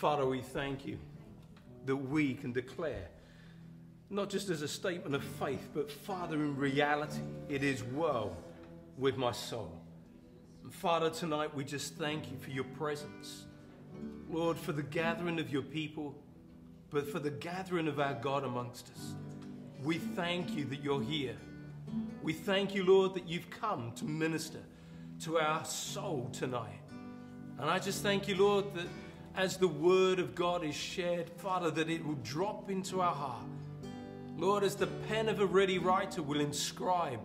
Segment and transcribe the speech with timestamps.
[0.00, 0.98] Father, we thank you
[1.84, 3.08] that we can declare,
[4.08, 8.34] not just as a statement of faith, but Father, in reality, it is well
[8.96, 9.78] with my soul.
[10.64, 13.44] And Father, tonight we just thank you for your presence.
[14.30, 16.14] Lord, for the gathering of your people,
[16.88, 19.12] but for the gathering of our God amongst us.
[19.84, 21.36] We thank you that you're here.
[22.22, 24.60] We thank you, Lord, that you've come to minister
[25.24, 26.80] to our soul tonight.
[27.58, 28.86] And I just thank you, Lord, that
[29.36, 33.44] as the word of God is shared, Father, that it will drop into our heart.
[34.36, 37.20] Lord, as the pen of a ready writer will inscribe,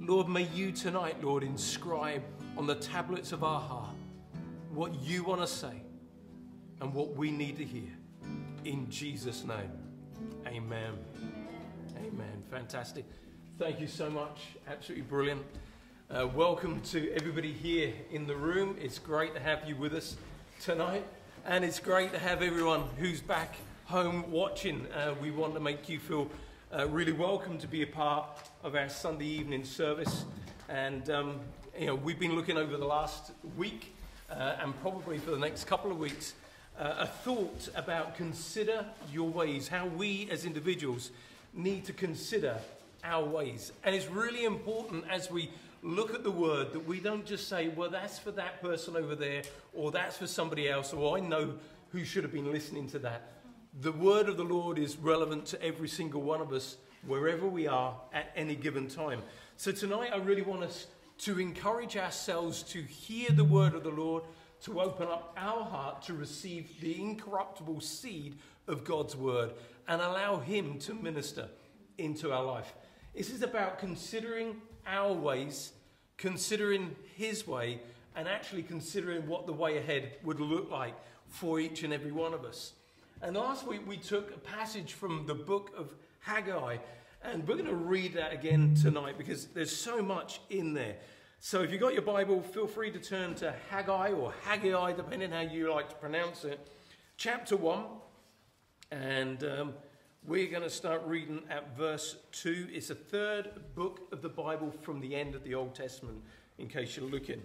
[0.00, 2.22] Lord, may you tonight, Lord, inscribe
[2.56, 3.94] on the tablets of our heart
[4.72, 5.82] what you want to say
[6.80, 7.90] and what we need to hear.
[8.64, 9.70] In Jesus' name,
[10.46, 10.92] amen.
[11.96, 12.42] Amen.
[12.50, 13.04] Fantastic.
[13.58, 14.40] Thank you so much.
[14.68, 15.42] Absolutely brilliant.
[16.10, 18.76] Uh, welcome to everybody here in the room.
[18.80, 20.16] It's great to have you with us
[20.60, 21.04] tonight,
[21.46, 24.86] and it's great to have everyone who's back home watching.
[24.92, 26.30] Uh, we want to make you feel
[26.72, 28.26] uh, really welcome to be a part
[28.62, 30.24] of our Sunday evening service.
[30.68, 31.40] And um,
[31.78, 33.94] you know, we've been looking over the last week,
[34.30, 36.34] uh, and probably for the next couple of weeks,
[36.78, 41.10] uh, a thought about consider your ways, how we as individuals
[41.52, 42.58] need to consider
[43.02, 43.72] our ways.
[43.84, 45.50] And it's really important as we
[45.84, 49.14] look at the word that we don't just say, well, that's for that person over
[49.14, 49.42] there,
[49.74, 51.54] or that's for somebody else, or I know
[51.90, 53.32] who should have been listening to that.
[53.80, 57.66] The word of the Lord is relevant to every single one of us, wherever we
[57.66, 59.20] are at any given time.
[59.58, 60.86] So tonight, I really want us
[61.18, 64.22] to encourage ourselves to hear the word of the Lord,
[64.62, 68.38] to open up our heart to receive the incorruptible seed
[68.68, 69.50] of God's word
[69.86, 71.50] and allow Him to minister
[71.98, 72.72] into our life.
[73.14, 75.72] This is about considering our ways,
[76.16, 77.80] considering His way,
[78.16, 80.94] and actually considering what the way ahead would look like
[81.28, 82.72] for each and every one of us.
[83.22, 86.78] And last week we took a passage from the book of Haggai,
[87.22, 90.96] and we're going to read that again tonight because there's so much in there.
[91.40, 95.30] So if you've got your Bible, feel free to turn to Haggai or Haggai, depending
[95.30, 96.68] how you like to pronounce it,
[97.16, 97.84] chapter 1.
[98.90, 99.74] And um,
[100.26, 102.68] we're going to start reading at verse 2.
[102.72, 106.22] It's the third book of the Bible from the end of the Old Testament,
[106.56, 107.42] in case you're looking.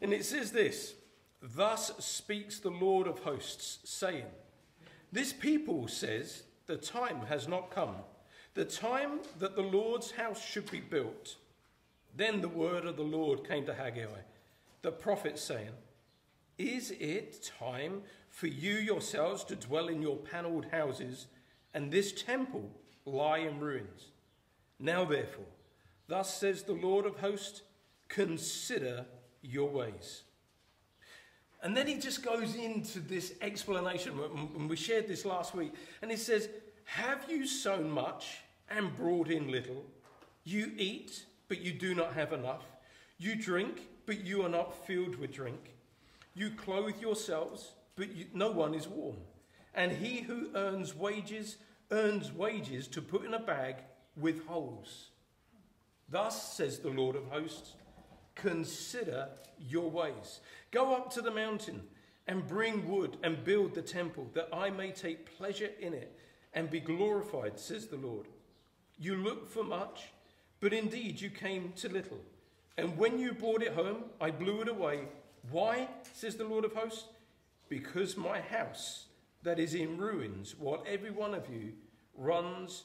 [0.00, 0.94] And it says this
[1.42, 4.24] Thus speaks the Lord of hosts, saying,
[5.12, 7.96] This people says, The time has not come,
[8.54, 11.36] the time that the Lord's house should be built.
[12.16, 14.06] Then the word of the Lord came to Haggai,
[14.80, 15.72] the prophet, saying,
[16.56, 18.00] Is it time
[18.30, 21.26] for you yourselves to dwell in your panelled houses?
[21.76, 22.70] And this temple
[23.04, 24.06] lie in ruins.
[24.80, 25.44] Now, therefore,
[26.08, 27.60] thus says the Lord of hosts,
[28.08, 29.04] consider
[29.42, 30.22] your ways.
[31.62, 34.18] And then he just goes into this explanation,
[34.56, 36.48] and we shared this last week, and he says,
[36.84, 38.38] Have you sown much
[38.70, 39.84] and brought in little?
[40.44, 42.64] You eat, but you do not have enough.
[43.18, 45.74] You drink, but you are not filled with drink.
[46.34, 49.16] You clothe yourselves, but you, no one is warm.
[49.76, 51.58] And he who earns wages
[51.92, 53.76] earns wages to put in a bag
[54.16, 55.10] with holes.
[56.08, 57.74] Thus says the Lord of hosts,
[58.34, 59.28] consider
[59.58, 60.40] your ways.
[60.70, 61.82] Go up to the mountain
[62.26, 66.18] and bring wood and build the temple, that I may take pleasure in it
[66.54, 68.26] and be glorified, says the Lord.
[68.98, 70.08] You look for much,
[70.60, 72.20] but indeed you came to little.
[72.78, 75.04] And when you brought it home, I blew it away.
[75.50, 77.04] Why, says the Lord of hosts?
[77.68, 79.05] Because my house
[79.46, 81.72] that is in ruins, while every one of you
[82.16, 82.82] runs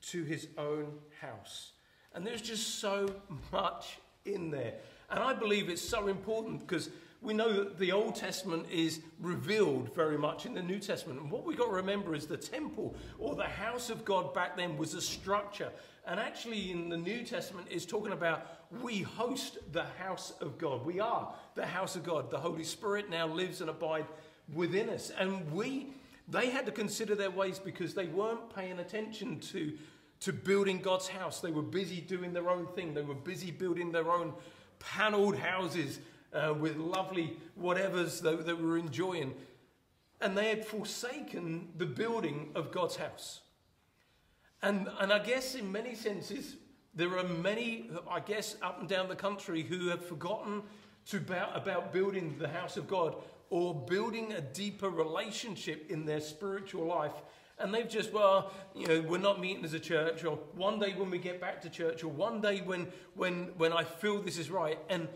[0.00, 1.72] to his own house.
[2.14, 3.14] And there's just so
[3.52, 4.74] much in there.
[5.10, 6.88] And I believe it's so important because
[7.20, 11.20] we know that the Old Testament is revealed very much in the New Testament.
[11.20, 14.56] And what we've got to remember is the temple or the house of God back
[14.56, 15.70] then was a structure.
[16.06, 18.46] And actually, in the New Testament, is talking about
[18.80, 20.86] we host the house of God.
[20.86, 22.30] We are the house of God.
[22.30, 24.08] The Holy Spirit now lives and abides
[24.54, 25.10] within us.
[25.10, 25.88] And we
[26.30, 29.76] they had to consider their ways because they weren't paying attention to,
[30.20, 31.40] to building God's house.
[31.40, 32.92] They were busy doing their own thing.
[32.94, 34.34] They were busy building their own
[34.78, 36.00] paneled houses
[36.34, 39.34] uh, with lovely whatevers that they were enjoying.
[40.20, 43.40] And they had forsaken the building of God's house.
[44.62, 46.56] And, and I guess in many senses,
[46.94, 50.62] there are many, I guess, up and down the country who have forgotten
[51.06, 53.14] to about, about building the house of God
[53.50, 57.14] or building a deeper relationship in their spiritual life.
[57.58, 60.94] And they've just, well, you know, we're not meeting as a church, or one day
[60.94, 64.38] when we get back to church, or one day when, when, when I feel this
[64.38, 64.78] is right.
[64.88, 65.08] And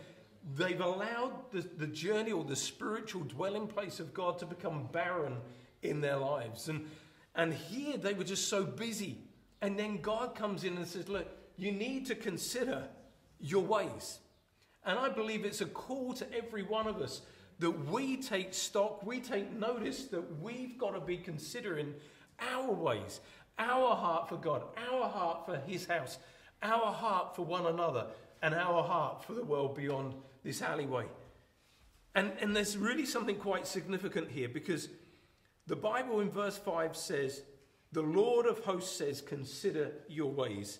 [0.55, 5.37] they've allowed the, the journey or the spiritual dwelling place of God to become barren
[5.83, 6.67] in their lives.
[6.67, 6.89] And,
[7.35, 9.19] and here they were just so busy.
[9.61, 12.83] And then God comes in and says, Look, you need to consider
[13.39, 14.19] your ways.
[14.85, 17.21] And I believe it's a call to every one of us
[17.59, 21.93] that we take stock, we take notice that we've got to be considering
[22.39, 23.19] our ways,
[23.57, 26.17] our heart for God, our heart for His house,
[26.61, 28.07] our heart for one another,
[28.41, 30.13] and our heart for the world beyond
[30.43, 31.05] this alleyway.
[32.15, 34.89] And, and there's really something quite significant here because
[35.65, 37.43] the Bible in verse 5 says,
[37.91, 40.79] The Lord of hosts says, Consider your ways.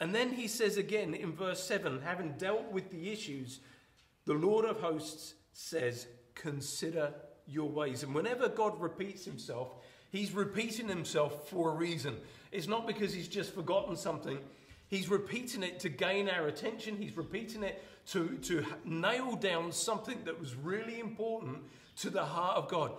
[0.00, 3.60] And then he says again in verse 7, having dealt with the issues,
[4.26, 7.12] the Lord of hosts says, Consider
[7.46, 8.04] your ways.
[8.04, 9.70] And whenever God repeats himself,
[10.12, 12.16] he's repeating himself for a reason.
[12.52, 14.38] It's not because he's just forgotten something,
[14.86, 20.22] he's repeating it to gain our attention, he's repeating it to, to nail down something
[20.26, 21.58] that was really important
[21.96, 22.92] to the heart of God.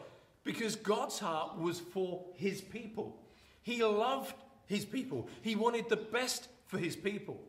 [0.43, 3.21] Because God's heart was for his people.
[3.61, 4.35] He loved
[4.65, 5.29] his people.
[5.41, 7.39] He wanted the best for his people.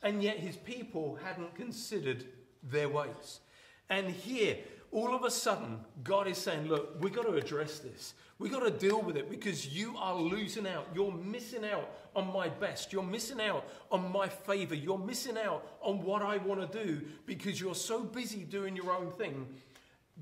[0.00, 2.24] And yet his people hadn't considered
[2.62, 3.40] their ways.
[3.90, 4.56] And here,
[4.90, 8.14] all of a sudden, God is saying, Look, we've got to address this.
[8.38, 10.88] We've got to deal with it because you are losing out.
[10.94, 12.92] You're missing out on my best.
[12.92, 14.74] You're missing out on my favor.
[14.74, 18.90] You're missing out on what I want to do because you're so busy doing your
[18.92, 19.46] own thing.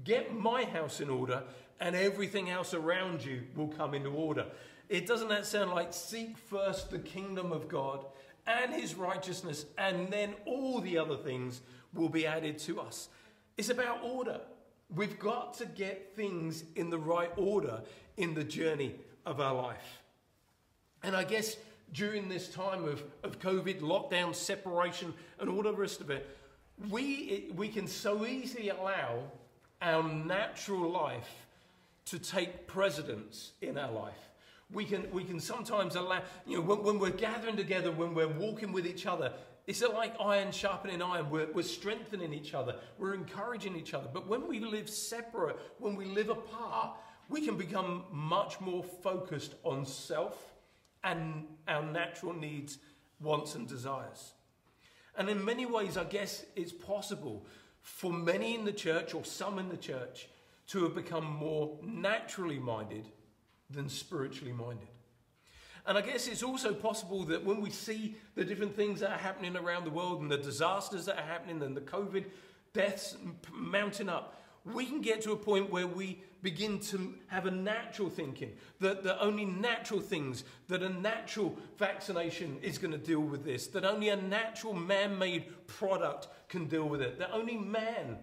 [0.05, 1.43] Get my house in order,
[1.81, 4.47] and everything else around you will come into order.
[4.89, 8.05] It doesn't that sound like seek first the kingdom of God
[8.47, 11.61] and his righteousness, and then all the other things
[11.95, 13.09] will be added to us.
[13.63, 14.41] It's about order.
[14.93, 17.83] We've got to get things in the right order
[18.17, 20.03] in the journey of our life.
[21.05, 21.57] And I guess
[21.93, 26.37] during this time of, of COVID, lockdown, separation, and all the rest of it,
[26.91, 29.31] we, we can so easily allow
[29.81, 31.47] our natural life
[32.07, 34.32] to take precedence in our life
[34.73, 38.29] we can, we can sometimes allow, you know, when, when we're gathering together, when we're
[38.29, 39.33] walking with each other,
[39.67, 41.31] it's like iron sharpening iron.
[41.31, 44.09] We're, we're strengthening each other, we're encouraging each other.
[44.13, 46.97] But when we live separate, when we live apart,
[47.29, 50.55] we can become much more focused on self
[51.05, 52.79] and our natural needs,
[53.21, 54.33] wants, and desires.
[55.17, 57.47] And in many ways, I guess it's possible
[57.81, 60.29] for many in the church or some in the church
[60.69, 63.07] to have become more naturally minded
[63.73, 64.89] than spiritually minded.
[65.87, 69.19] And I guess it's also possible that when we see the different things that are
[69.19, 72.27] happening around the world and the disasters that are happening and the COVID
[72.73, 73.17] deaths
[73.53, 78.09] mounting up, we can get to a point where we begin to have a natural
[78.09, 83.45] thinking that the only natural things, that a natural vaccination is going to deal with
[83.45, 88.19] this, that only a natural man made product can deal with it, that only man.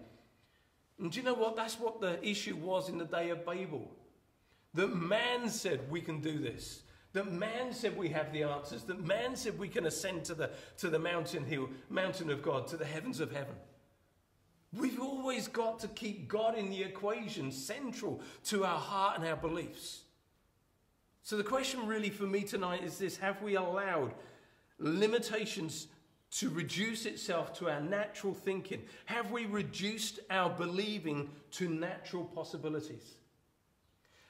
[0.98, 1.56] And do you know what?
[1.56, 3.90] That's what the issue was in the day of Babel.
[4.74, 6.82] That man said we can do this.
[7.12, 8.84] That man said we have the answers.
[8.84, 12.68] That man said we can ascend to the, to the mountain hill, mountain of God,
[12.68, 13.56] to the heavens of heaven.
[14.72, 19.36] We've always got to keep God in the equation, central to our heart and our
[19.36, 20.02] beliefs.
[21.24, 24.14] So the question really for me tonight is this Have we allowed
[24.78, 25.88] limitations
[26.32, 28.82] to reduce itself to our natural thinking?
[29.06, 33.16] Have we reduced our believing to natural possibilities?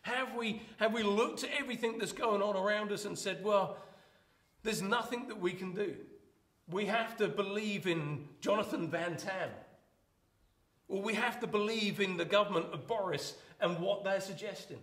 [0.03, 3.77] Have we, have we looked at everything that's going on around us and said, well,
[4.63, 5.95] there's nothing that we can do?
[6.71, 9.51] We have to believe in Jonathan Van Tam.
[10.89, 14.79] Or we have to believe in the government of Boris and what they're suggesting.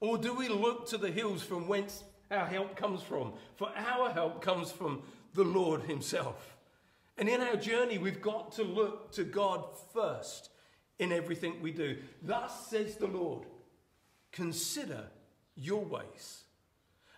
[0.00, 3.32] Or do we look to the hills from whence our help comes from?
[3.56, 5.02] For our help comes from
[5.34, 6.56] the Lord Himself.
[7.18, 10.50] And in our journey, we've got to look to God first
[10.98, 11.98] in everything we do.
[12.22, 13.46] Thus says the Lord
[14.32, 15.04] consider
[15.56, 16.44] your ways.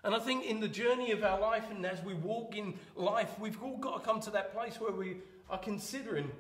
[0.05, 3.39] And I think in the journey of our life and as we walk in life,
[3.39, 6.31] we've all got to come to that place where we are considering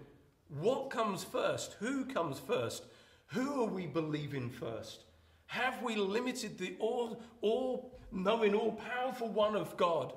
[0.48, 2.84] what comes first, who comes first,
[3.28, 5.04] who are we believing first?
[5.46, 10.12] Have we limited the all, all knowing, all powerful one of God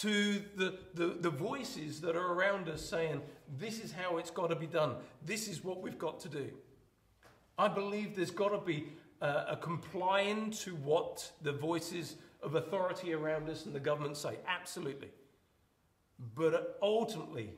[0.00, 3.20] to the, the, the voices that are around us saying,
[3.58, 6.50] this is how it's got to be done, this is what we've got to do?
[7.58, 8.88] I believe there's got to be
[9.22, 14.36] uh, are complying to what the voices of authority around us and the government say.
[14.46, 15.08] Absolutely.
[16.34, 17.50] But ultimately,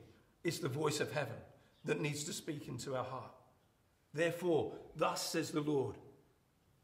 [0.43, 1.35] it's the voice of heaven
[1.83, 3.31] that needs to speak into our heart.
[4.13, 5.95] Therefore, thus says the Lord,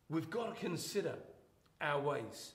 [0.09, 1.15] we've got to consider
[1.79, 2.53] our ways.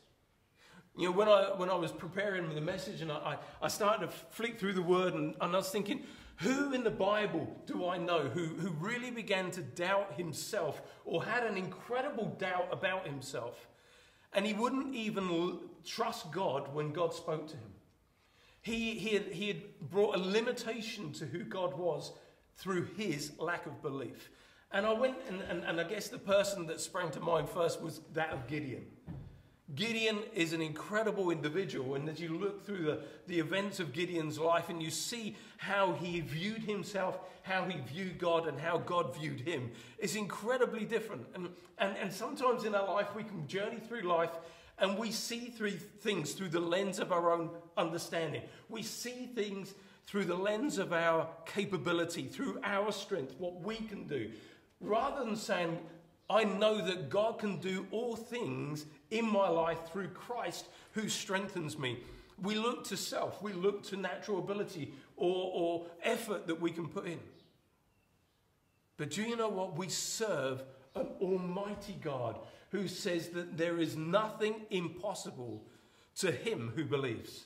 [0.97, 4.13] You know, when I, when I was preparing the message and I, I started to
[4.31, 6.05] flick through the word and, and I was thinking,
[6.37, 11.25] Who in the Bible do I know who, who really began to doubt himself or
[11.25, 13.67] had an incredible doubt about himself?
[14.35, 17.73] And he wouldn't even trust God when God spoke to him.
[18.61, 22.13] He, he, had, he had brought a limitation to who God was
[22.57, 24.31] through his lack of belief.
[24.73, 27.81] And I went, and, and, and I guess the person that sprang to mind first
[27.81, 28.85] was that of Gideon.
[29.75, 34.39] Gideon is an incredible individual, and as you look through the, the events of Gideon's
[34.39, 39.17] life and you see how he viewed himself, how he viewed God, and how God
[39.17, 41.27] viewed him, it's incredibly different.
[41.35, 44.31] And, and, and sometimes in our life, we can journey through life
[44.79, 48.43] and we see through things through the lens of our own understanding.
[48.69, 49.75] We see things
[50.07, 54.31] through the lens of our capability, through our strength, what we can do,
[54.81, 55.79] rather than saying,
[56.29, 61.79] I know that God can do all things in my life through Christ who strengthens
[61.79, 61.99] me.
[62.43, 66.89] We look to self, we look to natural ability or, or effort that we can
[66.89, 67.21] put in.
[68.97, 69.77] But do you know what?
[69.77, 70.63] We serve
[70.95, 72.39] an almighty God
[72.71, 75.63] who says that there is nothing impossible
[76.17, 77.45] to him who believes.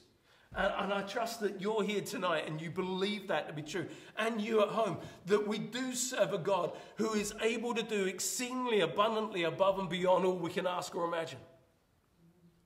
[0.56, 3.86] And, and, I trust that you're here tonight and you believe that to be true.
[4.18, 8.06] And you at home, that we do serve a God who is able to do
[8.06, 11.38] exceedingly abundantly above and beyond all we can ask or imagine.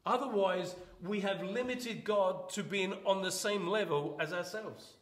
[0.06, 4.94] Otherwise, we have limited God to being on the same level as ourselves.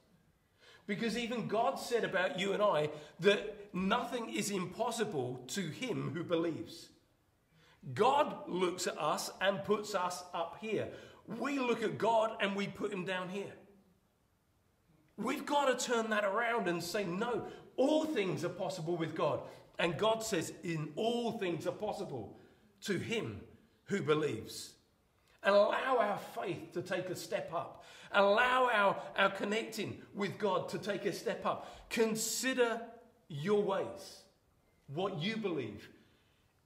[0.86, 6.24] Because even God said about you and I that nothing is impossible to him who
[6.24, 6.88] believes.
[7.94, 10.88] God looks at us and puts us up here.
[11.26, 13.52] We look at God and we put him down here.
[15.16, 19.40] We've got to turn that around and say, no, all things are possible with God.
[19.78, 22.38] And God says, in all things are possible
[22.82, 23.40] to him
[23.84, 24.72] who believes
[25.42, 27.84] and allow our faith to take a step up.
[28.12, 31.88] Allow our, our connecting with God to take a step up.
[31.90, 32.80] Consider
[33.28, 34.22] your ways,
[34.86, 35.88] what you believe.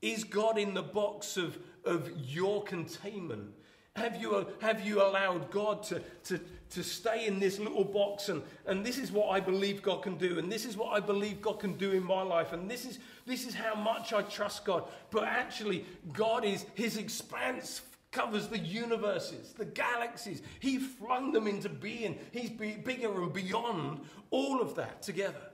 [0.03, 3.55] Is God in the box of, of your containment?
[3.97, 6.39] Have you, have you allowed God to, to,
[6.71, 10.17] to stay in this little box and, and this is what I believe God can
[10.17, 12.85] do and this is what I believe God can do in my life and this
[12.85, 14.85] is, this is how much I trust God.
[15.11, 17.81] But actually, God is, His expanse
[18.13, 20.43] covers the universes, the galaxies.
[20.61, 22.19] He flung them into being.
[22.33, 24.01] He's bigger and beyond
[24.31, 25.53] all of that together.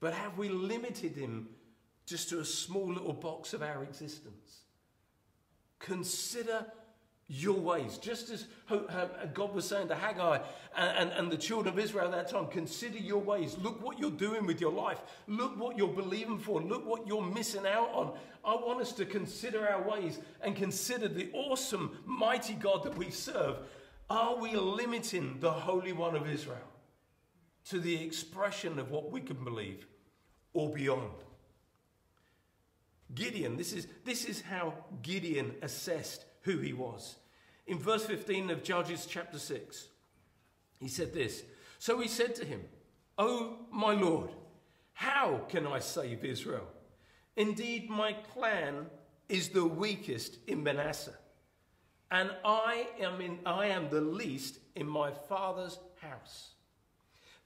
[0.00, 1.48] But have we limited him
[2.04, 4.64] just to a small little box of our existence?
[5.78, 6.66] Consider
[7.28, 7.96] your ways.
[7.98, 8.46] Just as
[9.32, 10.40] God was saying to Haggai
[10.76, 13.56] and, and, the children of Israel at that time, consider your ways.
[13.58, 15.00] Look what you're doing with your life.
[15.26, 16.60] Look what you're believing for.
[16.60, 18.12] Look what you're missing out on.
[18.44, 23.10] I want us to consider our ways and consider the awesome, mighty God that we
[23.10, 23.56] serve.
[24.10, 26.58] Are we limiting the Holy One of Israel
[27.70, 29.86] to the expression of what we can believe
[30.52, 31.10] or beyond?
[33.14, 37.16] Gideon, this is, this is how Gideon assessed who he was.
[37.66, 39.88] In verse 15 of Judges chapter 6,
[40.78, 41.42] he said this
[41.78, 42.62] So he said to him,
[43.18, 44.30] O my Lord,
[44.92, 46.66] how can I save Israel?
[47.36, 48.86] Indeed, my clan
[49.28, 51.16] is the weakest in Manasseh,
[52.10, 56.50] and I am, in, I am the least in my father's house.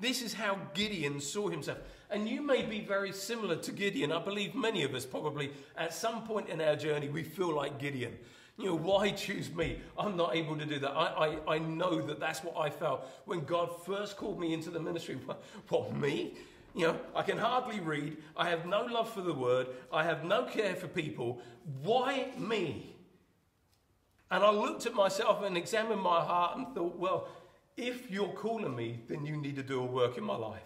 [0.01, 1.79] This is how Gideon saw himself.
[2.11, 4.13] And you may be very similar to Gideon.
[4.13, 7.81] I believe many of us probably at some point in our journey we feel like
[7.81, 8.17] Gideon.
[8.59, 9.79] You know, why choose me?
[9.97, 10.91] I'm not able to do that.
[10.91, 14.71] I, I, I know that that's what I felt when God first called me into
[14.71, 15.17] the ministry.
[15.27, 16.35] What, what, me?
[16.75, 18.17] You know, I can hardly read.
[18.37, 19.69] I have no love for the word.
[19.93, 21.41] I have no care for people.
[21.83, 22.97] Why me?
[24.31, 27.29] And I looked at myself and examined my heart and thought, well,
[27.77, 30.61] if you're calling me, then you need to do a work in my life.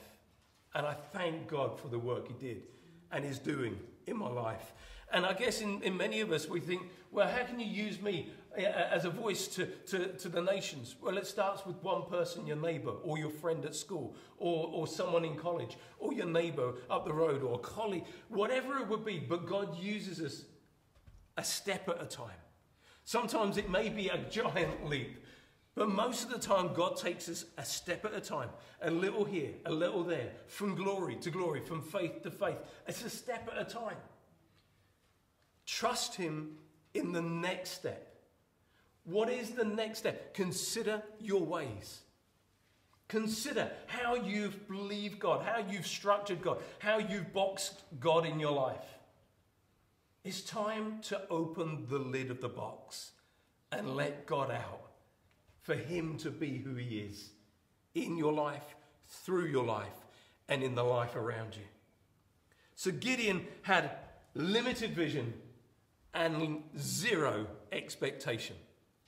[0.75, 2.63] And I thank God for the work He did
[3.11, 4.73] and is doing in my life.
[5.13, 8.01] And I guess in, in many of us, we think, well, how can you use
[8.01, 10.97] me uh, as a voice to, to, to the nations?
[11.03, 14.87] Well, it starts with one person, your neighbor, or your friend at school, or, or
[14.87, 19.05] someone in college, or your neighbor up the road, or a colleague, whatever it would
[19.05, 19.19] be.
[19.19, 20.45] But God uses us
[21.37, 22.31] a step at a time.
[23.05, 25.19] Sometimes it may be a giant leap,
[25.75, 28.51] but most of the time, God takes us a step at a time,
[28.83, 32.59] a little here, a little there, from glory to glory, from faith to faith.
[32.87, 33.97] It's a step at a time.
[35.67, 36.57] Trust Him
[36.95, 38.09] in the next step.
[39.05, 40.35] What is the next step?
[40.35, 42.01] Consider your ways.
[43.09, 48.53] Consider how you've believed God, how you've structured God, how you've boxed God in your
[48.53, 48.99] life.
[50.25, 53.13] It's time to open the lid of the box
[53.73, 54.93] and let God out
[55.61, 57.31] for Him to be who He is
[57.95, 58.77] in your life,
[59.07, 59.89] through your life
[60.49, 61.67] and in the life around you.
[62.77, 63.91] So Gideon had
[64.35, 65.35] limited vision
[66.15, 68.57] and zero expectation.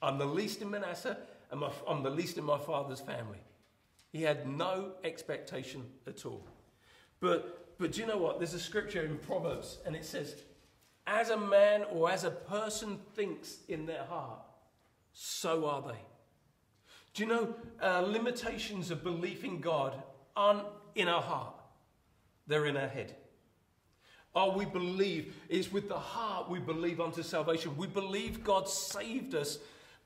[0.00, 1.16] I'm the least in Manasseh,
[1.50, 3.38] and my, I'm the least in my father's family.
[4.12, 6.46] He had no expectation at all.
[7.20, 8.38] But, but do you know what?
[8.38, 10.36] There's a scripture in Proverbs, and it says,
[11.06, 14.40] As a man or as a person thinks in their heart,
[15.12, 16.00] so are they.
[17.14, 20.02] Do you know uh, limitations of belief in God
[20.36, 21.54] aren't in our heart,
[22.46, 23.16] they're in our head.
[24.34, 27.76] Oh, we believe, it's with the heart we believe unto salvation.
[27.76, 29.58] We believe God saved us,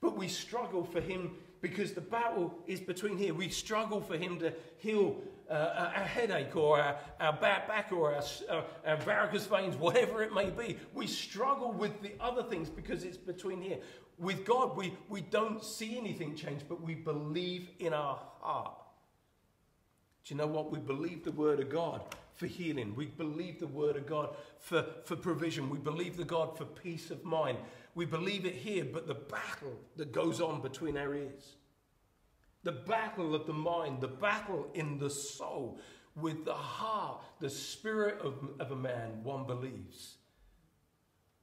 [0.02, 1.32] but we struggle for Him
[1.62, 3.32] because the battle is between here.
[3.32, 5.16] We struggle for Him to heal
[5.50, 10.34] uh, a headache or our, our back or our, uh, our varicose veins, whatever it
[10.34, 10.76] may be.
[10.92, 13.78] We struggle with the other things because it's between here.
[14.18, 18.74] With God, we, we don't see anything change, but we believe in our heart.
[20.24, 20.70] Do you know what?
[20.70, 22.02] We believe the word of God
[22.38, 22.94] for healing.
[22.94, 25.68] We believe the word of God for, for provision.
[25.68, 27.58] We believe the God for peace of mind.
[27.96, 31.56] We believe it here, but the battle that goes on between our ears,
[32.62, 35.80] the battle of the mind, the battle in the soul,
[36.14, 40.14] with the heart, the spirit of, of a man, one believes.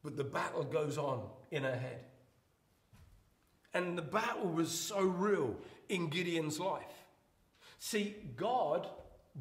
[0.02, 2.06] But the battle goes on in our head.
[3.74, 5.58] And the battle was so real
[5.90, 6.84] in Gideon's life.
[7.80, 8.88] See, God,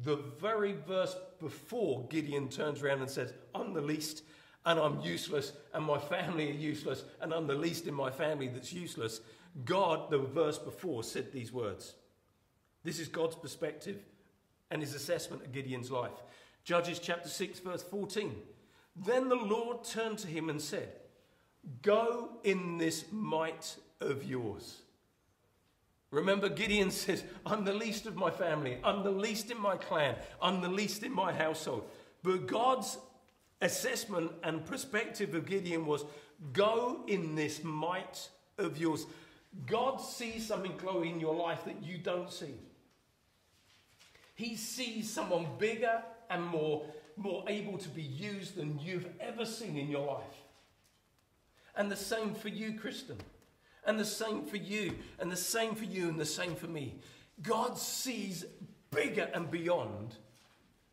[0.03, 4.23] the very verse before Gideon turns around and says, I'm the least
[4.65, 8.47] and I'm useless and my family are useless and I'm the least in my family
[8.47, 9.21] that's useless.
[9.63, 11.93] God, the verse before, said these words.
[12.83, 14.01] This is God's perspective
[14.71, 16.17] and his assessment of Gideon's life.
[16.63, 18.35] Judges chapter 6, verse 14.
[18.95, 20.89] Then the Lord turned to him and said,
[21.83, 24.81] Go in this might of yours.
[26.15, 30.15] Remember, Gideon says, I'm the least of my family, I'm the least in my clan,
[30.41, 31.89] I'm the least in my household.
[32.23, 32.97] But God's
[33.61, 36.05] assessment and perspective of Gideon was
[36.53, 39.05] go in this might of yours.
[39.67, 42.55] God sees something glowing in your life that you don't see.
[44.35, 46.85] He sees someone bigger and more,
[47.17, 50.23] more able to be used than you've ever seen in your life.
[51.75, 53.17] And the same for you, Kristen.
[53.85, 54.95] And the same for you.
[55.19, 56.09] And the same for you.
[56.09, 56.95] And the same for me.
[57.41, 58.45] God sees
[58.91, 60.15] bigger and beyond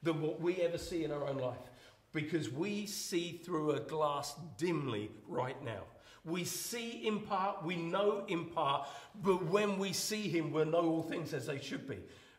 [0.03, 1.59] than what we ever see in our own life.
[2.13, 5.83] Because we see through a glass dimly right now.
[6.25, 8.87] We see in part, we know in part,
[9.23, 11.99] but when we see Him, we'll know all things as they should be.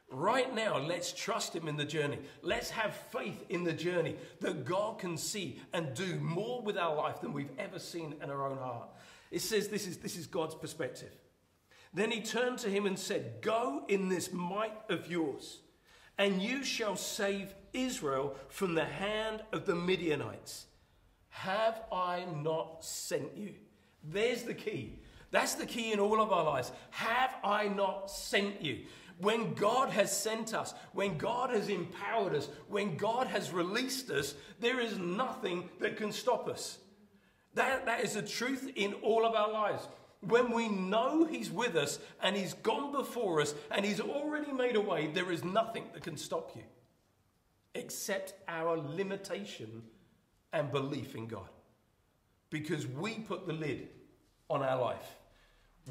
[0.10, 2.20] Right now, let's trust Him in the journey.
[2.42, 6.96] Let's have faith in the journey that God can see and do more with our
[6.96, 8.90] life than we've ever seen in our own heart.
[9.34, 11.10] It says this is, this is God's perspective.
[11.92, 15.60] Then he turned to him and said, Go in this might of yours,
[16.20, 20.68] and you shall save Israel from the hand of the Midianites.
[21.30, 23.56] Have I not sent you?
[24.04, 25.00] There's the key.
[25.32, 26.72] That's the key in all of our lives.
[26.92, 28.82] Have I not sent you?
[29.18, 34.36] When God has sent us, when God has empowered us, when God has released us,
[34.60, 36.78] there is nothing that can stop us.
[37.56, 39.88] That, that is the truth in all of our lives.
[40.22, 44.76] When we know He's with us and He's gone before us and He's already made
[44.76, 46.64] a way, there is nothing that can stop you
[47.76, 49.84] except our limitation
[50.54, 51.50] and belief in God.
[52.50, 53.90] Because we put the lid
[54.50, 55.18] on our life.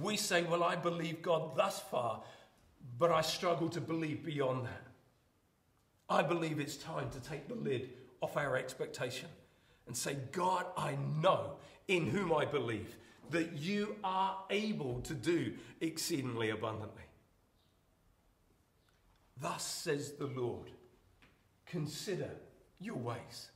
[0.01, 2.23] We say, Well, I believe God thus far,
[2.99, 4.83] but I struggle to believe beyond that.
[6.09, 9.29] I believe it's time to take the lid off our expectation
[9.87, 11.53] and say, God, I know
[11.89, 12.97] in whom I believe
[13.31, 17.03] that you are able to do exceedingly abundantly.
[19.41, 20.71] Thus says the Lord,
[21.67, 22.31] consider
[22.79, 23.51] your ways.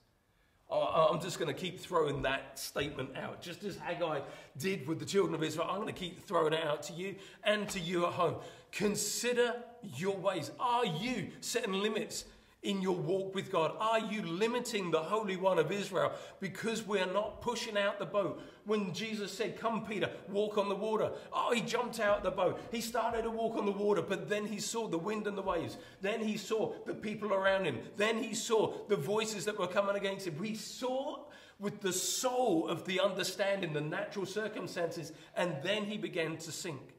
[0.68, 4.20] I'm just going to keep throwing that statement out, just as Haggai
[4.58, 5.68] did with the children of Israel.
[5.70, 8.36] I'm going to keep throwing it out to you and to you at home.
[8.72, 9.54] Consider
[9.96, 10.50] your ways.
[10.58, 12.24] Are you setting limits
[12.66, 13.74] in your walk with God?
[13.78, 18.42] Are you limiting the Holy One of Israel because we're not pushing out the boat?
[18.64, 21.12] When Jesus said, Come, Peter, walk on the water.
[21.32, 22.60] Oh, he jumped out the boat.
[22.72, 25.42] He started to walk on the water, but then he saw the wind and the
[25.42, 25.78] waves.
[26.02, 27.78] Then he saw the people around him.
[27.96, 30.42] Then he saw the voices that were coming against him.
[30.42, 31.20] He saw
[31.58, 36.95] with the soul of the understanding the natural circumstances, and then he began to sink.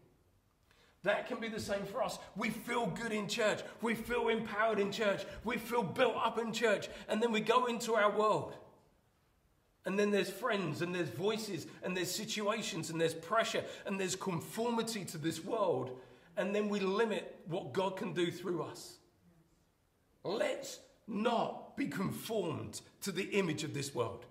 [1.07, 2.19] That can be the same for us.
[2.35, 3.61] We feel good in church.
[3.81, 5.25] We feel empowered in church.
[5.45, 6.89] We feel built up in church.
[7.07, 8.53] And then we go into our world.
[9.85, 14.17] And then there's friends and there's voices and there's situations and there's pressure and there's
[14.17, 15.97] conformity to this world.
[16.35, 18.97] And then we limit what God can do through us.
[20.25, 24.25] Let's not be conformed to the image of this world.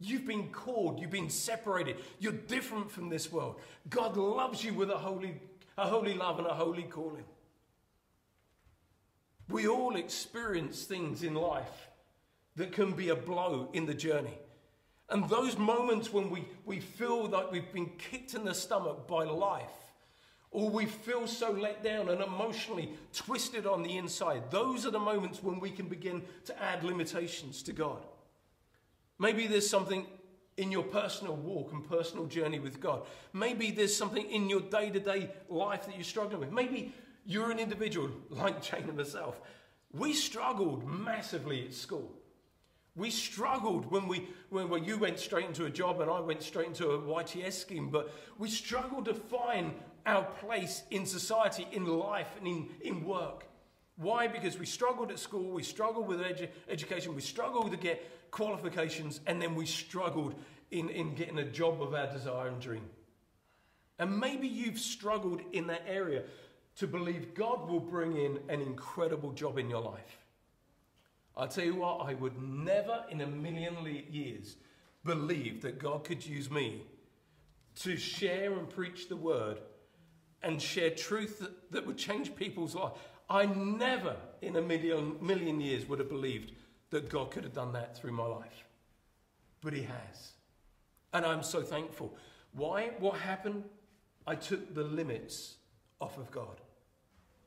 [0.00, 3.60] You've been called, you've been separated, you're different from this world.
[3.88, 5.40] God loves you with a holy,
[5.78, 7.24] a holy love and a holy calling.
[9.48, 11.88] We all experience things in life
[12.56, 14.38] that can be a blow in the journey.
[15.08, 19.24] And those moments when we, we feel like we've been kicked in the stomach by
[19.24, 19.70] life,
[20.50, 24.98] or we feel so let down and emotionally twisted on the inside, those are the
[24.98, 28.04] moments when we can begin to add limitations to God.
[29.18, 30.06] Maybe there's something
[30.56, 33.02] in your personal walk and personal journey with God.
[33.32, 36.52] Maybe there's something in your day to day life that you're struggling with.
[36.52, 36.92] Maybe
[37.24, 39.40] you're an individual like Jane and myself.
[39.92, 42.12] We struggled massively at school.
[42.94, 46.42] We struggled when, we, when, when you went straight into a job and I went
[46.42, 49.74] straight into a YTS scheme, but we struggled to find
[50.06, 53.44] our place in society, in life, and in, in work.
[53.96, 54.28] Why?
[54.28, 58.02] Because we struggled at school, we struggled with edu- education, we struggled to get
[58.36, 60.34] qualifications, and then we struggled
[60.70, 62.84] in, in getting a job of our desire and dream.
[63.98, 66.22] And maybe you've struggled in that area
[66.76, 70.18] to believe God will bring in an incredible job in your life.
[71.34, 73.76] I'll tell you what, I would never in a million
[74.10, 74.56] years
[75.02, 76.82] believe that God could use me
[77.76, 79.60] to share and preach the word
[80.42, 82.92] and share truth that, that would change people's life.
[83.30, 86.52] I never in a million, million years would have believed
[86.90, 88.64] that God could have done that through my life.
[89.60, 90.32] But He has.
[91.12, 92.16] And I'm so thankful.
[92.52, 92.90] Why?
[92.98, 93.64] What happened?
[94.26, 95.56] I took the limits
[96.00, 96.60] off of God.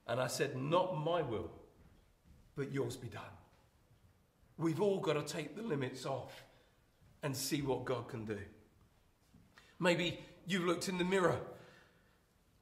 [0.08, 1.52] And I said, Not my will,
[2.56, 3.24] but yours be done.
[4.58, 6.44] We've all got to take the limits off
[7.24, 8.38] and see what God can do.
[9.80, 11.40] Maybe you've looked in the mirror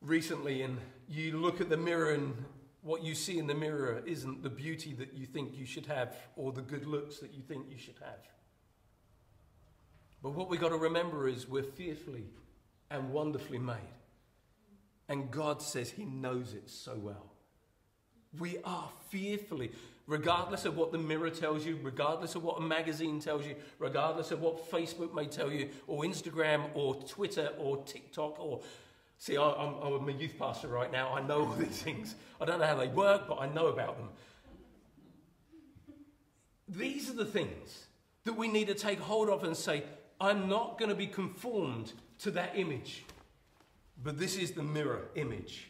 [0.01, 0.77] recently and
[1.09, 2.45] you look at the mirror and
[2.81, 6.15] what you see in the mirror isn't the beauty that you think you should have
[6.35, 8.27] or the good looks that you think you should have.
[10.21, 12.25] But what we've got to remember is we're fearfully
[12.89, 13.75] and wonderfully made.
[15.09, 17.31] And God says He knows it so well.
[18.37, 19.71] We are fearfully
[20.07, 24.31] regardless of what the mirror tells you, regardless of what a magazine tells you, regardless
[24.31, 28.61] of what Facebook may tell you, or Instagram, or Twitter, or TikTok, or
[29.19, 31.13] See, I'm, I'm a youth pastor right now.
[31.13, 32.15] I know all these things.
[32.39, 34.09] I don't know how they work, but I know about them.
[36.69, 37.85] These are the things
[38.25, 39.83] that we need to take hold of and say,
[40.19, 43.03] I'm not going to be conformed to that image.
[44.03, 45.69] But this is the mirror image.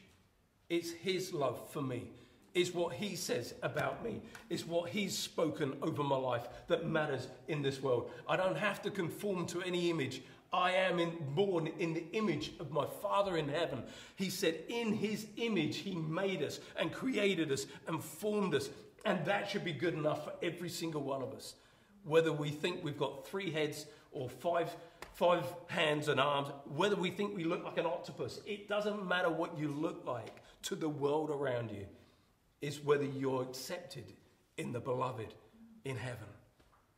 [0.70, 2.08] It's His love for me
[2.54, 7.28] It's what he says about me, It's what he's spoken over my life that matters
[7.48, 8.10] in this world.
[8.28, 10.24] I don't have to conform to any image.
[10.54, 13.84] I am in, born in the image of my Father in heaven.
[14.16, 18.70] He said, In his image, he made us and created us and formed us.
[19.06, 21.56] And that should be good enough for every single one of us.
[22.04, 24.74] Whether we think we've got three heads or five,
[25.14, 29.30] five hands and arms, whether we think we look like an octopus, it doesn't matter
[29.30, 31.86] what you look like to the world around you
[32.62, 34.14] It's whether you're accepted
[34.58, 35.34] in the beloved
[35.86, 36.28] in heaven,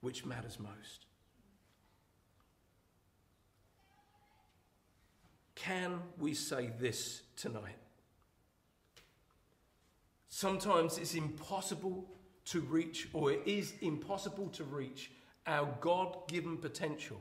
[0.02, 1.06] which matters most.
[5.60, 7.76] Can we say this tonight?
[10.30, 12.10] Sometimes it's impossible
[12.46, 15.12] to reach, or it is impossible to reach
[15.46, 17.20] our God given potential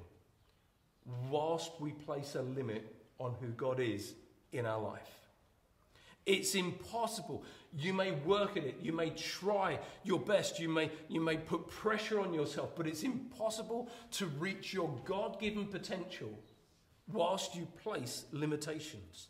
[1.28, 4.14] whilst we place a limit on who God is
[4.52, 5.18] in our life.
[6.24, 7.42] It's impossible.
[7.76, 11.68] You may work at it, you may try your best, you may, you may put
[11.68, 16.38] pressure on yourself, but it's impossible to reach your God given potential
[17.12, 19.28] whilst you place limitations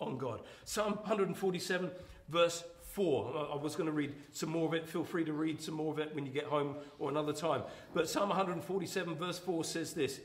[0.00, 0.42] on God.
[0.64, 1.90] Psalm 147,
[2.28, 3.48] verse 4.
[3.52, 4.88] I was going to read some more of it.
[4.88, 7.62] Feel free to read some more of it when you get home or another time.
[7.94, 10.20] But Psalm 147, verse 4 says this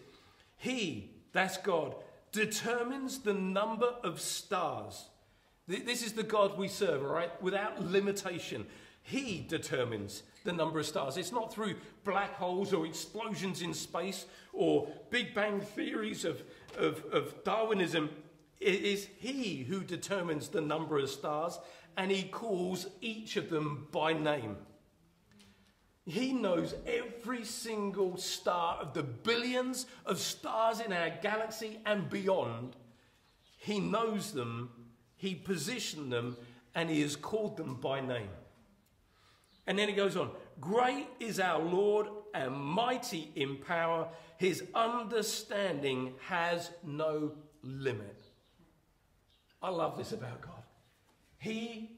[0.57, 1.95] He, that's God,
[2.31, 5.09] determines the number of stars
[5.71, 7.41] this is the God we serve, right?
[7.41, 8.65] Without limitation.
[9.03, 11.17] He determines the number of stars.
[11.17, 16.43] It's not through black holes or explosions in space or Big Bang theories of,
[16.77, 18.09] of, of Darwinism.
[18.59, 21.59] It is He who determines the number of stars
[21.97, 24.57] and He calls each of them by name.
[26.05, 32.75] He knows every single star of the billions of stars in our galaxy and beyond.
[33.57, 34.69] He knows them
[35.21, 36.35] he positioned them
[36.73, 38.31] and he has called them by name.
[39.67, 44.07] And then he goes on Great is our Lord and mighty in power.
[44.37, 48.23] His understanding has no limit.
[49.61, 50.63] I love this about God.
[51.37, 51.91] He,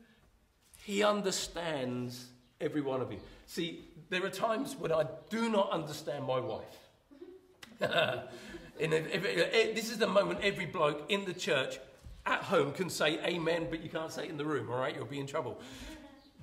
[0.83, 2.27] he understands
[2.63, 3.19] Every one of you.
[3.45, 6.79] See, there are times when I do not understand my wife.
[7.81, 8.23] if,
[8.79, 11.77] if, if, this is the moment every bloke in the church
[12.25, 14.95] at home can say amen, but you can't say it in the room, all right?
[14.95, 15.59] You'll be in trouble.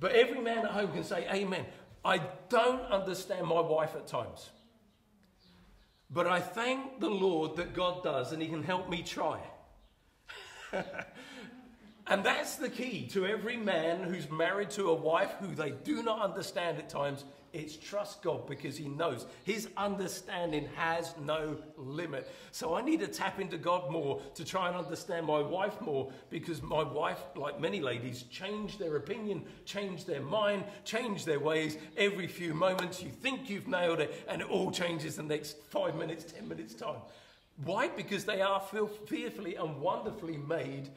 [0.01, 1.65] But every man at home can say amen.
[2.03, 2.17] I
[2.49, 4.49] don't understand my wife at times.
[6.09, 9.39] But I thank the Lord that God does, and He can help me try.
[12.07, 16.01] and that's the key to every man who's married to a wife who they do
[16.01, 19.25] not understand at times it's trust God because He knows.
[19.43, 22.29] His understanding has no limit.
[22.51, 26.11] So I need to tap into God more to try and understand my wife more
[26.29, 31.77] because my wife, like many ladies, change their opinion, change their mind, change their ways
[31.97, 33.03] every few moments.
[33.03, 36.73] You think you've nailed it and it all changes the next five minutes, ten minutes
[36.73, 37.01] time.
[37.63, 37.89] Why?
[37.89, 38.61] Because they are
[39.05, 40.89] fearfully and wonderfully made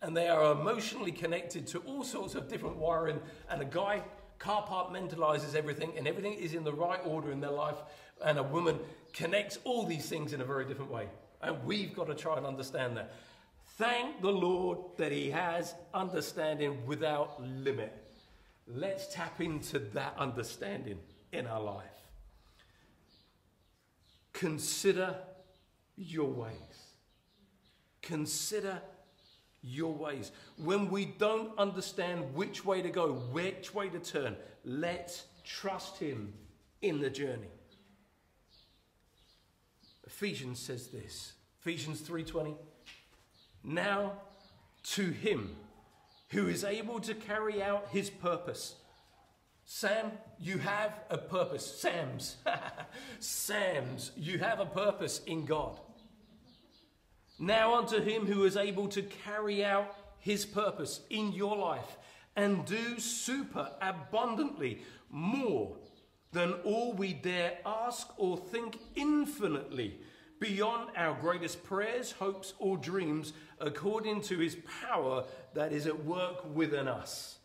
[0.00, 3.20] and they are emotionally connected to all sorts of different wiring.
[3.50, 4.02] And a guy
[4.38, 7.76] compartmentalizes everything and everything is in the right order in their life.
[8.24, 8.78] And a woman
[9.12, 11.08] connects all these things in a very different way.
[11.42, 13.14] And we've got to try and understand that.
[13.76, 17.92] Thank the Lord that He has understanding without limit.
[18.66, 20.98] Let's tap into that understanding
[21.32, 21.84] in our life.
[24.32, 25.16] Consider
[25.96, 26.52] your ways.
[28.02, 28.80] Consider
[29.62, 30.32] your ways.
[30.56, 36.32] When we don't understand which way to go, which way to turn, let's trust Him
[36.82, 37.50] in the journey.
[40.06, 41.34] Ephesians says this.
[41.60, 42.56] Ephesians 3:20.
[43.62, 44.12] Now
[44.94, 45.56] to him
[46.30, 48.76] who is able to carry out his purpose.
[49.64, 51.64] Sam, you have a purpose.
[51.64, 52.36] Sam's.
[53.20, 55.78] Sam's, you have a purpose in God.
[57.38, 61.96] Now unto him who is able to carry out his purpose in your life
[62.34, 65.76] and do super abundantly more
[66.32, 69.98] than all we dare ask or think infinitely
[70.40, 75.24] beyond our greatest prayers, hopes, or dreams, according to his power
[75.54, 77.38] that is at work within us.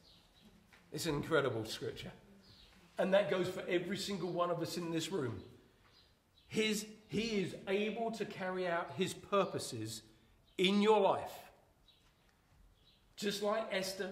[0.92, 2.12] It's an incredible scripture.
[3.00, 5.42] And that goes for every single one of us in this room.
[6.48, 10.02] His he is able to carry out His purposes
[10.58, 11.32] in your life.
[13.16, 14.10] Just like Esther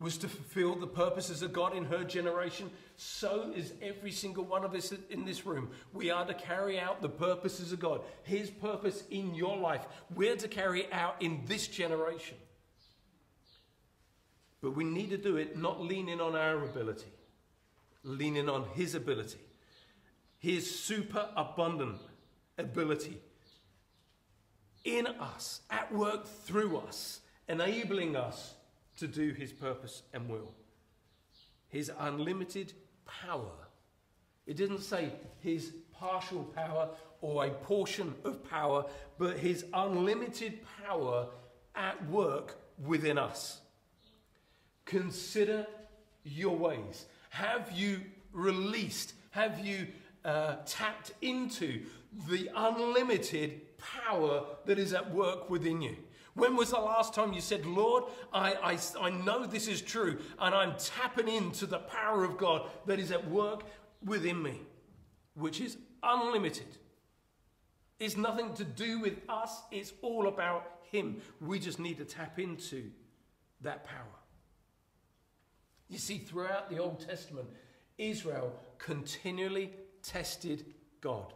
[0.00, 4.64] was to fulfill the purposes of God in her generation, so is every single one
[4.64, 5.70] of us in this room.
[5.92, 9.86] We are to carry out the purposes of God, His purpose in your life.
[10.12, 12.36] We're to carry out in this generation.
[14.60, 17.12] But we need to do it not leaning on our ability,
[18.02, 19.38] leaning on His ability,
[20.40, 22.00] He is super abundant
[22.58, 23.20] ability
[24.84, 28.54] in us, at work through us, enabling us
[28.96, 30.54] to do his purpose and will.
[31.68, 32.72] His unlimited
[33.04, 33.52] power.
[34.46, 36.88] It didn't say his partial power
[37.20, 38.86] or a portion of power,
[39.18, 41.26] but his unlimited power
[41.74, 43.60] at work within us.
[44.84, 45.66] Consider
[46.24, 47.06] your ways.
[47.30, 48.00] Have you
[48.32, 49.12] released?
[49.30, 49.86] Have you
[50.24, 51.82] uh, tapped into
[52.26, 55.96] the unlimited power that is at work within you.
[56.34, 60.18] When was the last time you said, Lord, I, I, I know this is true,
[60.38, 63.64] and I'm tapping into the power of God that is at work
[64.04, 64.60] within me,
[65.34, 66.76] which is unlimited?
[67.98, 71.20] It's nothing to do with us, it's all about Him.
[71.40, 72.90] We just need to tap into
[73.62, 74.18] that power.
[75.88, 77.48] You see, throughout the Old Testament,
[77.96, 80.66] Israel continually tested
[81.00, 81.32] God.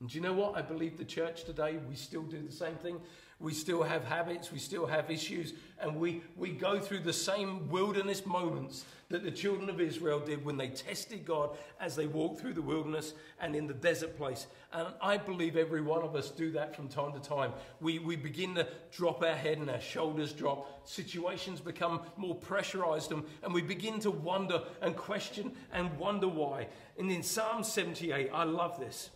[0.00, 0.56] And do you know what?
[0.56, 3.00] I believe the church today, we still do the same thing.
[3.38, 7.68] We still have habits, we still have issues, and we, we go through the same
[7.68, 12.40] wilderness moments that the children of Israel did when they tested God as they walked
[12.40, 14.46] through the wilderness and in the desert place.
[14.72, 17.52] And I believe every one of us do that from time to time.
[17.80, 20.88] We, we begin to drop our head and our shoulders drop.
[20.88, 26.68] Situations become more pressurized, and, and we begin to wonder and question and wonder why.
[26.98, 29.10] And in Psalm 78, I love this.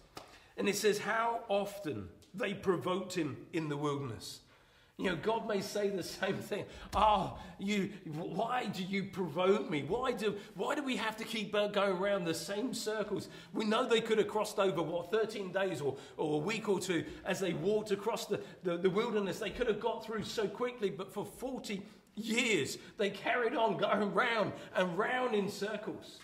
[0.56, 4.40] And it says, How often they provoked him in the wilderness.
[4.96, 6.64] You know, God may say the same thing.
[6.94, 9.82] Oh, you, why do you provoke me?
[9.82, 13.28] Why do, why do we have to keep uh, going around the same circles?
[13.54, 16.78] We know they could have crossed over, what, 13 days or, or a week or
[16.78, 19.38] two as they walked across the, the, the wilderness.
[19.38, 21.82] They could have got through so quickly, but for 40
[22.14, 26.18] years, they carried on going round and round in circles.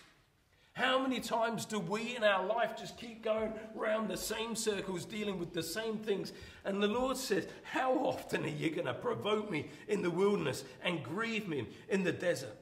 [0.77, 5.05] How many times do we in our life just keep going round the same circles,
[5.05, 6.33] dealing with the same things?
[6.65, 10.63] And the Lord says, How often are you going to provoke me in the wilderness
[10.83, 12.55] and grieve me in the desert?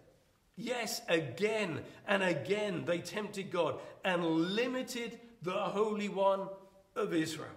[0.56, 6.48] Yes, again and again they tempted God and limited the Holy One
[6.96, 7.50] of Israel.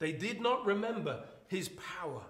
[0.00, 2.22] They did not remember his power.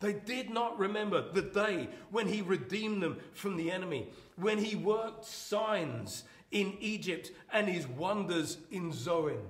[0.00, 4.76] They did not remember the day when he redeemed them from the enemy, when he
[4.76, 9.40] worked signs in Egypt and his wonders in Zoan.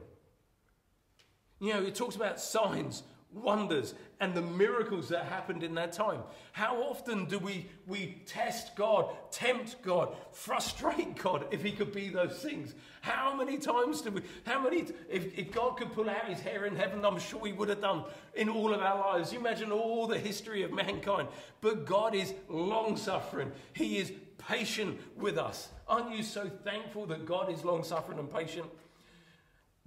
[1.60, 6.20] You know, it talks about signs, wonders, and the miracles that happened in that time.
[6.52, 12.08] How often do we, we test God, tempt God, frustrate God if He could be
[12.08, 12.74] those things?
[13.00, 16.66] How many times do we, how many, if, if God could pull out His hair
[16.66, 18.04] in heaven, I'm sure He would have done
[18.34, 19.32] in all of our lives.
[19.32, 21.28] You imagine all the history of mankind.
[21.60, 25.68] But God is long suffering, He is patient with us.
[25.86, 28.66] Aren't you so thankful that God is long suffering and patient?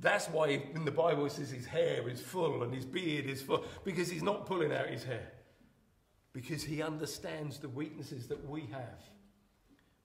[0.02, 3.42] That's why in the Bible it says his hair is full and his beard is
[3.42, 5.32] full, because he's not pulling out his hair.
[6.34, 9.00] Because he understands the weaknesses that we have.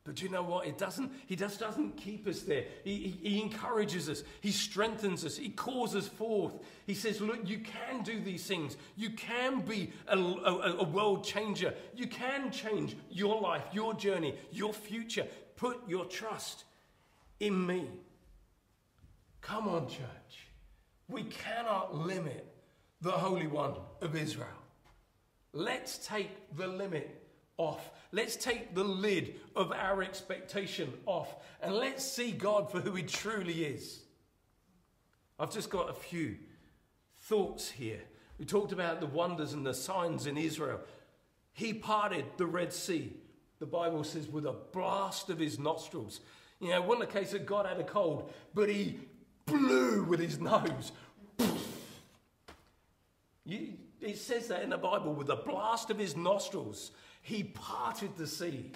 [0.04, 0.66] But you know what?
[0.66, 2.64] It doesn't, he just doesn't keep us there.
[2.84, 4.22] He, he, he, encourages us.
[4.40, 5.36] He strengthens us.
[5.36, 6.54] He calls us forth.
[6.86, 8.76] He says, Look, you can do these things.
[8.96, 11.74] You can be a, a, a world changer.
[11.96, 15.26] You can change your life, your journey, your future.
[15.56, 16.64] Put your trust
[17.40, 17.88] in me.
[19.46, 20.48] Come on, church.
[21.06, 22.52] We cannot limit
[23.00, 24.48] the Holy One of Israel.
[25.52, 27.22] Let's take the limit
[27.56, 27.92] off.
[28.10, 33.04] Let's take the lid of our expectation off and let's see God for who He
[33.04, 34.00] truly is.
[35.38, 36.38] I've just got a few
[37.20, 38.00] thoughts here.
[38.40, 40.80] We talked about the wonders and the signs in Israel.
[41.52, 43.12] He parted the Red Sea,
[43.60, 46.18] the Bible says, with a blast of his nostrils.
[46.58, 48.98] You know, it wasn't a case that God had a cold, but he
[49.46, 50.92] blew with his nose.
[53.48, 56.90] You, it says that in the Bible with a blast of his nostrils,
[57.22, 58.72] he parted the sea.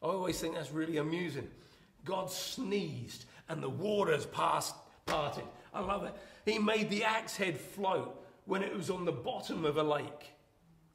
[0.00, 1.48] I always think that's really amusing.
[2.04, 4.74] God sneezed and the waters passed,
[5.06, 5.44] parted.
[5.74, 6.14] I love it.
[6.44, 10.32] He made the axe head float when it was on the bottom of a lake.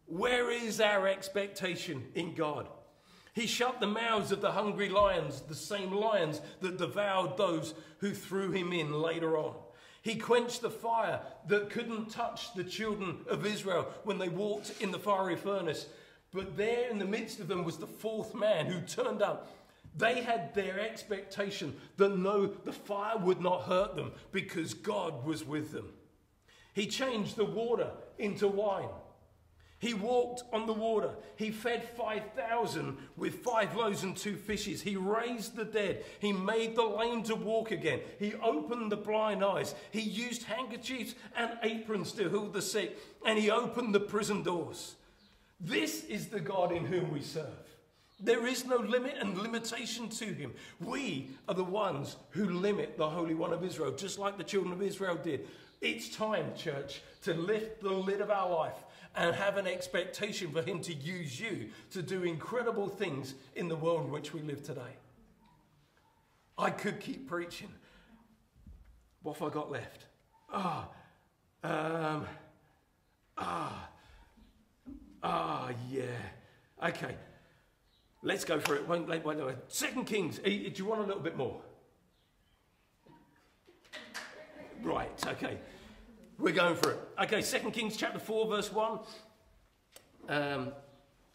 [0.05, 2.67] Where is our expectation in God?
[3.33, 8.13] He shut the mouths of the hungry lions, the same lions that devoured those who
[8.13, 9.55] threw him in later on.
[10.03, 14.91] He quenched the fire that couldn't touch the children of Israel when they walked in
[14.91, 15.87] the fiery furnace.
[16.31, 19.55] But there in the midst of them was the fourth man who turned up.
[19.95, 25.45] They had their expectation that no, the fire would not hurt them because God was
[25.45, 25.89] with them.
[26.73, 28.89] He changed the water into wine.
[29.83, 31.09] He walked on the water.
[31.35, 34.81] He fed 5,000 with five loaves and two fishes.
[34.81, 36.05] He raised the dead.
[36.19, 37.99] He made the lame to walk again.
[38.17, 39.75] He opened the blind eyes.
[39.91, 42.97] He used handkerchiefs and aprons to heal the sick.
[43.25, 44.95] And he opened the prison doors.
[45.59, 47.67] This is the God in whom we serve.
[48.21, 50.53] There is no limit and limitation to him.
[50.79, 54.71] We are the ones who limit the Holy One of Israel, just like the children
[54.71, 55.45] of Israel did.
[55.81, 58.77] It's time, church, to lift the lid of our life
[59.15, 63.75] and have an expectation for Him to use you to do incredible things in the
[63.75, 64.97] world in which we live today.
[66.57, 67.69] I could keep preaching.
[69.21, 70.05] What have I got left?
[70.51, 70.89] Ah,
[71.63, 72.27] oh, um,
[73.37, 73.89] ah,
[75.23, 76.03] ah, yeah.
[76.85, 77.15] Okay,
[78.21, 78.87] let's go for it.
[78.87, 79.55] Wait, wait, wait, wait.
[79.67, 80.39] Second Kings.
[80.39, 81.61] Do you want a little bit more?
[84.83, 85.25] Right.
[85.25, 85.57] Okay.
[86.43, 86.99] We're going for it.
[87.21, 88.99] Okay, Second Kings chapter 4, verse 1.
[90.27, 90.73] Um,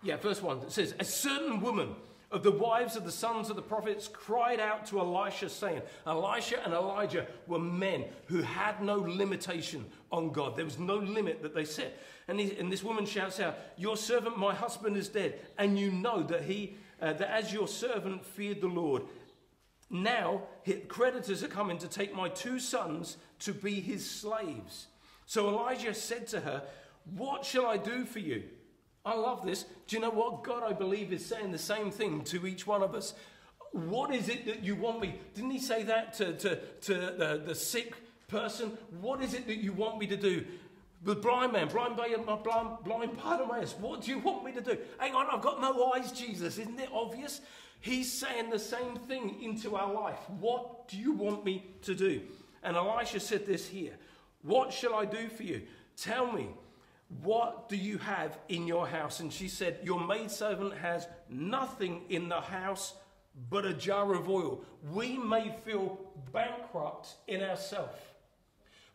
[0.02, 0.58] yeah, verse 1.
[0.58, 1.94] It says, A certain woman
[2.30, 6.62] of the wives of the sons of the prophets cried out to Elisha, saying, Elisha
[6.62, 10.56] and Elijah were men who had no limitation on God.
[10.56, 11.98] There was no limit that they set.
[12.28, 15.40] And, he, and this woman shouts out, Your servant, my husband, is dead.
[15.56, 19.04] And you know that he, uh, that as your servant feared the Lord,
[19.88, 20.42] now
[20.88, 24.88] creditors are coming to take my two sons to be his slaves.
[25.28, 26.62] So Elijah said to her,
[27.14, 28.44] What shall I do for you?
[29.04, 29.66] I love this.
[29.86, 30.42] Do you know what?
[30.42, 33.12] God, I believe, is saying the same thing to each one of us.
[33.72, 35.16] What is it that you want me?
[35.34, 37.94] Didn't he say that to, to, to the, the sick
[38.26, 38.78] person?
[39.02, 40.46] What is it that you want me to do?
[41.02, 42.24] The blind man, blind, blind,
[42.82, 44.78] blind Bartimaeus, what do you want me to do?
[44.96, 46.56] Hang on, I've got no eyes, Jesus.
[46.56, 47.42] Isn't it obvious?
[47.80, 50.18] He's saying the same thing into our life.
[50.40, 52.22] What do you want me to do?
[52.62, 53.92] And Elisha said this here
[54.42, 55.62] What shall I do for you?
[55.96, 56.48] Tell me,
[57.22, 59.20] what do you have in your house?
[59.20, 62.94] And she said, Your maidservant has nothing in the house
[63.50, 64.62] but a jar of oil.
[64.92, 65.98] We may feel
[66.32, 67.98] bankrupt in ourselves,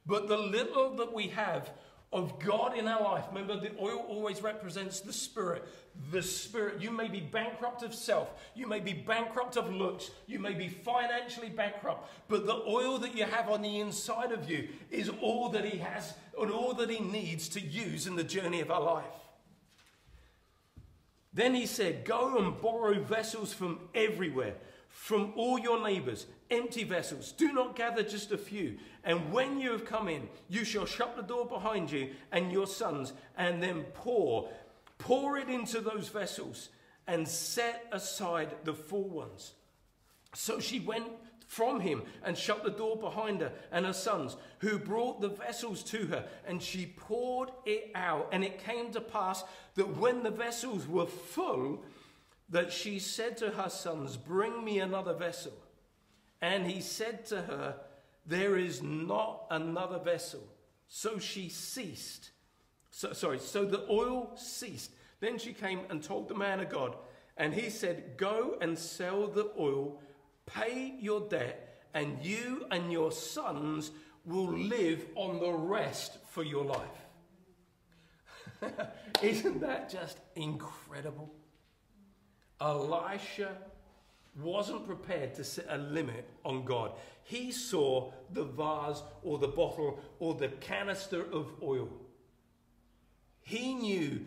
[0.05, 1.71] but the little that we have,
[2.14, 3.26] of God in our life.
[3.30, 5.68] Remember, the oil always represents the Spirit.
[6.11, 6.82] The Spirit.
[6.82, 8.30] You may be bankrupt of self.
[8.55, 10.11] You may be bankrupt of looks.
[10.28, 12.09] You may be financially bankrupt.
[12.28, 15.80] But the oil that you have on the inside of you is all that He
[15.80, 19.05] has and all that He needs to use in the journey of our life.
[21.34, 24.53] Then He said, Go and borrow vessels from everywhere,
[24.93, 27.31] from all your neighbors empty vessels.
[27.31, 28.77] Do not gather just a few.
[29.03, 32.67] And when you have come in, you shall shut the door behind you and your
[32.67, 34.49] sons, and then pour,
[34.99, 36.69] pour it into those vessels,
[37.07, 39.53] and set aside the full ones.
[40.35, 41.07] So she went
[41.47, 45.83] from him and shut the door behind her and her sons, who brought the vessels
[45.85, 48.29] to her, and she poured it out.
[48.31, 49.43] And it came to pass
[49.75, 51.83] that when the vessels were full,
[52.54, 55.54] that she said to her sons, Bring me another vessel.
[56.39, 57.76] And he said to her,
[58.28, 60.43] There is not another vessel.
[60.88, 62.30] So she ceased.
[62.91, 64.91] So, sorry, so the oil ceased.
[65.20, 66.95] Then she came and told the man of God,
[67.38, 69.99] and he said, Go and sell the oil,
[70.45, 73.89] pay your debt, and you and your sons
[74.26, 77.08] will live on the rest for your life.
[79.24, 81.34] Isn't that just incredible?
[82.64, 83.57] Elisha
[84.41, 86.93] wasn't prepared to set a limit on God.
[87.24, 91.89] He saw the vase or the bottle or the canister of oil.
[93.41, 94.22] He knew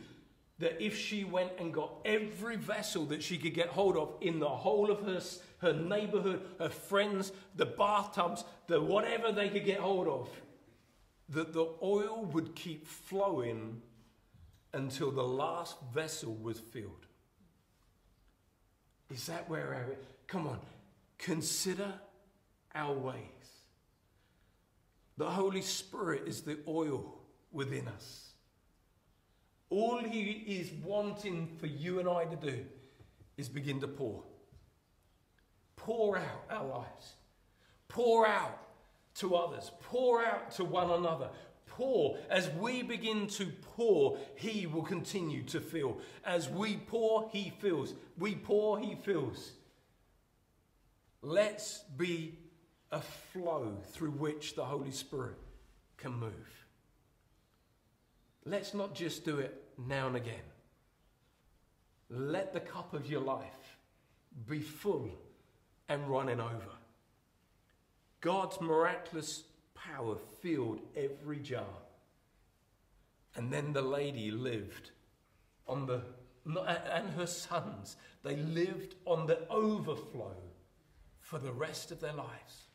[0.59, 4.39] that if she went and got every vessel that she could get hold of in
[4.39, 5.21] the whole of her,
[5.59, 10.29] her neighborhood, her friends, the bathtubs, the whatever they could get hold of,
[11.29, 13.83] that the oil would keep flowing
[14.73, 17.06] until the last vessel was filled.
[19.11, 19.97] Is that where our.
[20.27, 20.59] Come on,
[21.19, 21.93] consider
[22.75, 23.15] our ways.
[25.17, 27.15] The Holy Spirit is the oil
[27.53, 28.31] within us.
[29.71, 32.65] All He is wanting for you and I to do
[33.37, 34.23] is begin to pour.
[35.77, 37.15] Pour out our lives.
[37.89, 38.59] Pour out
[39.17, 39.71] to others.
[39.81, 41.31] Pour out to one another
[41.77, 43.47] pour, as we begin to
[43.77, 45.99] pour, He will continue to fill.
[46.25, 47.95] As we pour, He fills.
[48.19, 49.53] We pour, He fills.
[51.21, 52.39] Let's be
[52.91, 55.37] a flow through which the Holy Spirit
[55.99, 56.67] can move.
[58.45, 60.35] Let's not just do it now and again.
[62.09, 63.77] Let the cup of your life
[64.49, 65.11] be full
[65.89, 66.77] and running over.
[68.21, 69.43] God's miraculous
[69.95, 71.65] power filled every jar.
[73.35, 74.91] And then the lady lived
[75.69, 76.03] on the,
[76.47, 80.37] and her sons, they lived on the overflow
[81.21, 82.69] for the rest of their lives.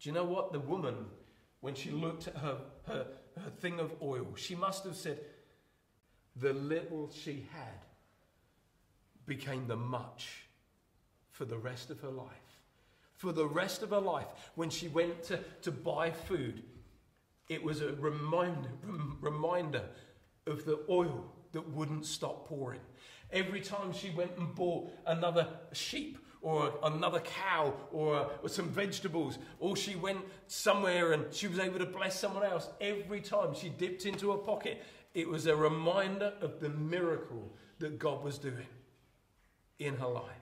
[0.00, 0.52] Do you know what?
[0.52, 1.06] The woman,
[1.60, 3.06] when she looked at her, her,
[3.42, 5.20] her thing of oil, she must have said,
[6.36, 7.84] the little she had
[9.26, 10.46] became the much
[11.30, 12.49] for the rest of her life
[13.20, 14.28] for the rest of her life.
[14.54, 16.62] When she went to, to buy food,
[17.50, 18.70] it was a reminder,
[19.20, 19.82] reminder
[20.46, 22.80] of the oil that wouldn't stop pouring.
[23.30, 29.36] Every time she went and bought another sheep or another cow or, or, some vegetables,
[29.58, 33.68] or she went somewhere and she was able to bless someone else, every time she
[33.68, 38.66] dipped into her pocket, it was a reminder of the miracle that God was doing
[39.78, 40.39] in her life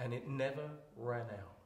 [0.00, 1.56] and it never ran out.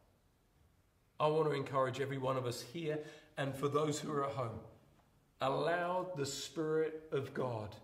[1.21, 2.99] I want to encourage every one of us here
[3.37, 4.59] and for those who are at home.
[5.41, 7.75] Allow the Spirit of God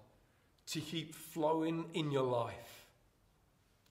[0.69, 2.87] to keep flowing in your life.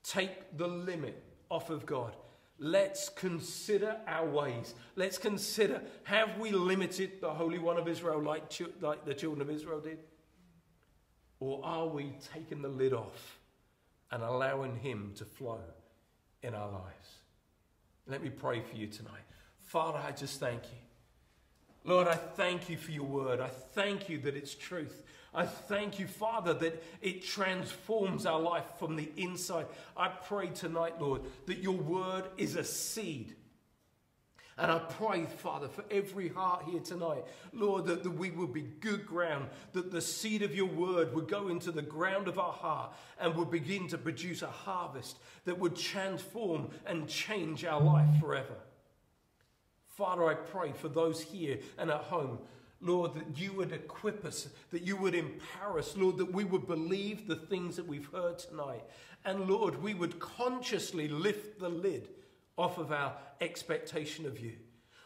[0.04, 2.16] Take the limit off of God.
[2.58, 4.74] Let's consider our ways.
[4.96, 8.44] Let's consider have we limited the Holy One of Israel like,
[8.82, 10.00] like the children of Israel did?
[11.40, 13.40] Or are we taking the lid off
[14.12, 15.62] and allowing Him to flow?
[16.44, 17.18] In our lives.
[18.08, 19.22] Let me pray for you tonight.
[19.62, 20.78] Father, I just thank you.
[21.84, 23.40] Lord, I thank you for your word.
[23.40, 25.04] I thank you that it's truth.
[25.34, 29.68] I thank you, Father, that it transforms our life from the inside.
[29.96, 33.36] I pray tonight, Lord, that your word is a seed
[34.60, 38.62] and I pray, Father, for every heart here tonight, Lord, that, that we would be
[38.62, 42.52] good ground, that the seed of your word would go into the ground of our
[42.52, 48.10] heart and would begin to produce a harvest that would transform and change our life
[48.20, 48.56] forever.
[49.88, 52.40] Father, I pray for those here and at home
[52.82, 56.66] Lord, that you would equip us, that you would empower us, Lord, that we would
[56.66, 58.84] believe the things that we've heard tonight.
[59.26, 62.08] And Lord, we would consciously lift the lid
[62.60, 64.52] off of our expectation of you.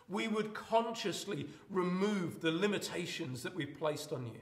[0.10, 4.42] We would consciously remove the limitations that we've placed on you.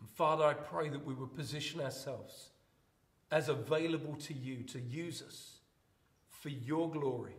[0.00, 2.48] And Father, I pray that we would position ourselves
[3.30, 5.58] as available to you to use us
[6.28, 7.36] for your glory.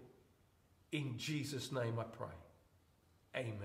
[0.92, 2.28] In Jesus' name I pray.
[3.36, 3.58] Amen.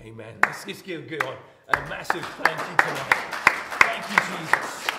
[0.00, 0.34] Amen.
[0.44, 1.36] Let's just give God
[1.68, 3.36] a massive thank you tonight.
[3.80, 4.95] Thank you, Jesus.